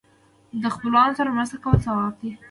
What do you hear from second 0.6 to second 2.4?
د خپلوانو سره مرسته کول ثواب دی.